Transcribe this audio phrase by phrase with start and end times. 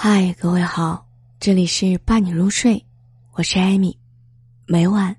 [0.00, 1.04] 嗨，各位好，
[1.40, 2.80] 这里是伴你入睡，
[3.32, 3.98] 我是艾米，
[4.64, 5.16] 每晚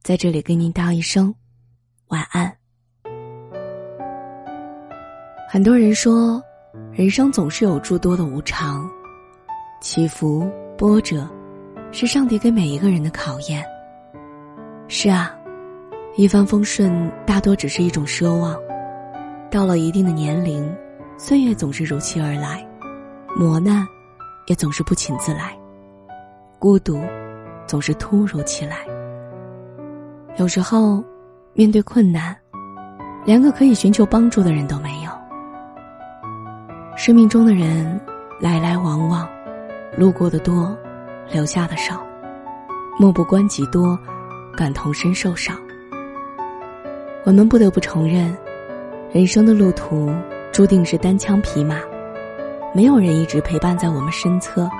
[0.00, 1.34] 在这里跟您道一声
[2.06, 2.56] 晚安。
[5.50, 6.40] 很多人说，
[6.92, 8.88] 人生总是有诸多的无常，
[9.80, 10.48] 起伏
[10.78, 11.28] 波折，
[11.90, 13.66] 是上帝给每一个人的考验。
[14.86, 15.36] 是啊，
[16.16, 18.56] 一帆风顺大多只是一种奢望，
[19.50, 20.72] 到了一定的年龄，
[21.18, 22.64] 岁月总是如期而来，
[23.36, 23.84] 磨难。
[24.46, 25.56] 也总是不请自来，
[26.58, 27.00] 孤独
[27.66, 28.78] 总是突如其来。
[30.36, 31.02] 有时候，
[31.52, 32.36] 面对困难，
[33.24, 35.10] 连个可以寻求帮助的人都没有。
[36.96, 38.00] 生命中的人
[38.40, 39.28] 来来往往，
[39.96, 40.76] 路过的多，
[41.30, 42.02] 留下的少，
[42.98, 43.98] 漠不关己多，
[44.56, 45.54] 感同身受少。
[47.24, 48.36] 我们不得不承认，
[49.12, 50.12] 人生的路途
[50.50, 51.76] 注定是单枪匹马。
[52.74, 54.70] 没有人一直陪伴在我们身侧，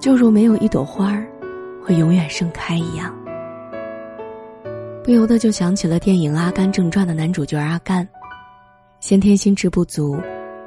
[0.00, 1.24] 就如没有一朵花儿
[1.80, 3.14] 会永远盛开一样。
[5.04, 8.08] 不由得就想起了电影《阿甘正传》的男主角阿甘，
[8.98, 10.20] 先天心智不足，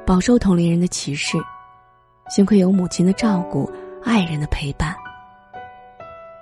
[0.06, 1.36] 饱受同龄人的歧视，
[2.30, 3.70] 幸亏有母亲的照顾，
[4.02, 4.96] 爱人的陪伴。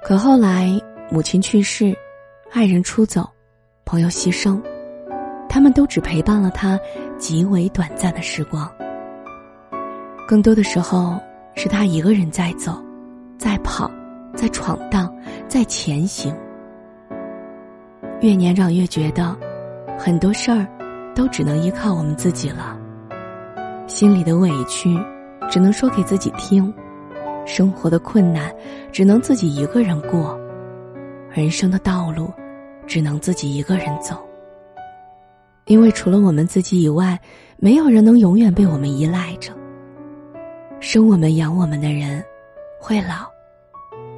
[0.04, 0.70] 可后来
[1.10, 1.92] 母亲去世，
[2.52, 3.28] 爱人出走，
[3.84, 4.62] 朋友牺牲，
[5.48, 6.78] 他们都只陪伴了他
[7.18, 8.70] 极为短暂的时光。
[10.26, 11.20] 更多的时候，
[11.54, 12.82] 是他一个人在走，
[13.38, 13.88] 在跑，
[14.34, 15.14] 在闯荡，
[15.46, 16.34] 在前行。
[18.20, 19.36] 越年长越觉得，
[19.96, 20.66] 很多事儿
[21.14, 22.76] 都只能依靠我们自己了。
[23.86, 24.98] 心里的委屈，
[25.48, 26.72] 只能说给自己听；
[27.46, 28.52] 生活的困难，
[28.90, 30.36] 只能自己一个人过；
[31.30, 32.32] 人生的道路，
[32.84, 34.16] 只能自己一个人走。
[35.66, 37.16] 因为除了我们自己以外，
[37.58, 39.52] 没有人能永远被我们依赖着。
[40.88, 42.24] 生我们养我们的人，
[42.78, 43.28] 会老；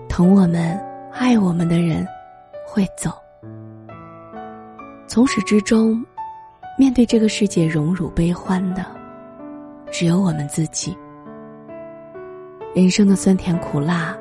[0.06, 0.78] 疼我们、
[1.10, 2.06] 爱我们的人，
[2.66, 3.10] 会走。
[5.06, 6.04] 从始至终，
[6.76, 8.84] 面对这个世界荣辱悲欢的，
[9.90, 10.94] 只有我们自己。
[12.74, 14.14] 人生的酸甜苦辣，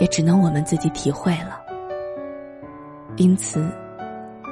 [0.00, 1.60] 也只能我们自己体会了。
[3.14, 3.64] 因此，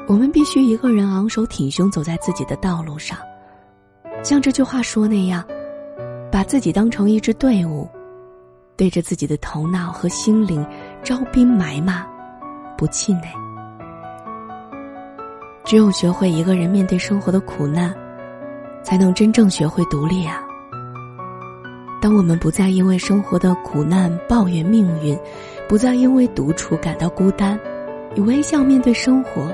[0.06, 3.18] 我们必须一个人昂首挺胸走在自己的道路上，
[4.22, 5.44] 像这句话说那样。
[6.30, 7.88] 把自己当成一支队伍，
[8.76, 10.64] 对着自己的头脑和心灵
[11.02, 12.06] 招兵买马，
[12.78, 13.22] 不气馁。
[15.64, 17.94] 只有学会一个人面对生活的苦难，
[18.82, 20.42] 才能真正学会独立啊！
[22.00, 25.18] 当我们不再因为生活的苦难抱怨命运，
[25.68, 27.58] 不再因为独处感到孤单，
[28.14, 29.52] 以微笑面对生活，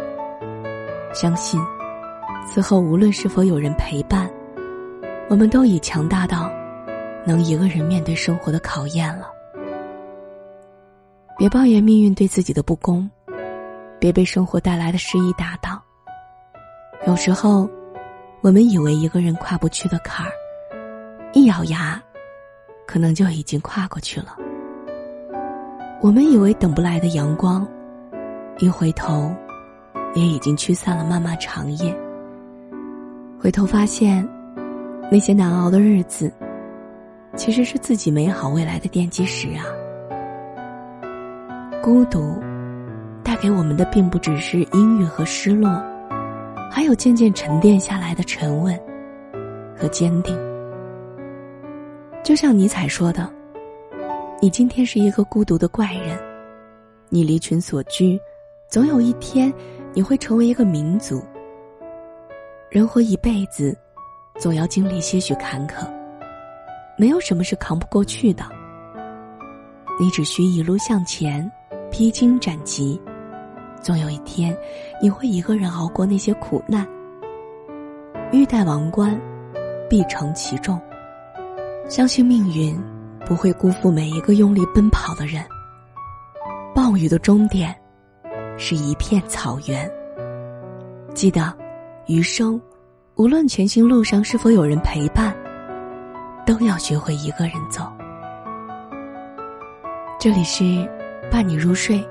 [1.13, 1.61] 相信，
[2.47, 4.31] 此后无论是否有人陪伴，
[5.29, 6.51] 我们都已强大到。
[7.27, 9.29] 能一个人面对生活的考验了，
[11.37, 13.11] 别抱怨命运对自己的不公，
[13.99, 15.83] 别被生活带来的失意打倒。
[17.05, 17.69] 有时候，
[18.43, 20.31] 我们以为一个人跨不去的坎儿，
[21.33, 22.01] 一咬牙，
[22.87, 24.37] 可能就已经跨过去了。
[26.01, 27.67] 我们以为等不来的阳光，
[28.59, 29.35] 一回头，
[30.15, 31.93] 也已经驱散了漫漫长夜。
[33.41, 34.27] 回头发现，
[35.11, 36.33] 那些难熬的日子。
[37.37, 39.63] 其实是自己美好未来的奠基石啊！
[41.83, 42.35] 孤独
[43.23, 45.71] 带给我们的，并不只是阴郁和失落，
[46.71, 48.77] 还有渐渐沉淀下来的沉稳
[49.77, 50.37] 和坚定。
[52.25, 53.31] 就像尼采说的
[54.41, 56.19] ：“你今天是一个孤独的怪人，
[57.11, 58.19] 你离群所居，
[58.69, 59.53] 总有一天
[59.93, 61.23] 你会成为一个民族。
[62.71, 63.77] 人活一辈子，
[64.41, 65.87] 总要经历些许坎坷。”
[66.99, 68.43] 没有什么是扛不过去的，
[70.01, 71.51] 你只需一路向前，
[71.91, 72.99] 披荆斩棘，
[73.83, 74.57] 总有一天，
[75.03, 76.87] 你会一个人熬过那些苦难。
[78.33, 79.21] 欲戴王冠，
[79.91, 80.81] 必承其重。
[81.87, 82.77] 相信命运
[83.27, 85.45] 不会辜负每一个用力奔跑的人。
[86.75, 87.79] 暴雨的终点，
[88.57, 89.91] 是一片草原。
[91.15, 91.55] 记得，
[92.07, 92.61] 余生，
[93.17, 95.37] 无论前行路上是否有人陪伴。
[96.47, 97.93] 都要学会一个人走。
[100.17, 100.89] 这里是
[101.29, 102.09] 伴你入睡，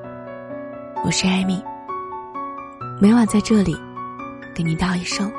[1.06, 1.64] 我是艾米。
[3.00, 3.74] 每晚在这里，
[4.54, 5.32] 给你道一声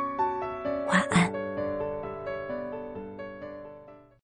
[0.89, 1.36] 晚安。